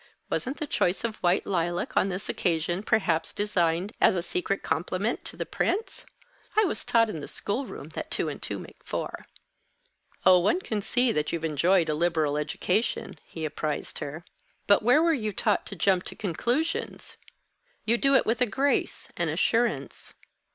[0.31, 5.23] Wasn't the choice of white lilac on this occasion perhaps designed as a secret compliment
[5.25, 6.07] to the Prince?
[6.57, 9.27] I was taught in the schoolroom that two and two make four."
[10.25, 14.25] "Oh, one can see that you've enjoyed a liberal education," he apprised her.
[14.65, 17.15] "But where were you taught to jump to conclusions?
[17.85, 20.15] You do it with a grace, an assurance.